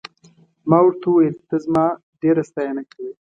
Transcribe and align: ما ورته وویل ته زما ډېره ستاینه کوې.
ما 0.69 0.79
ورته 0.83 1.05
وویل 1.09 1.35
ته 1.49 1.55
زما 1.65 1.85
ډېره 2.21 2.41
ستاینه 2.49 2.83
کوې. 2.91 3.11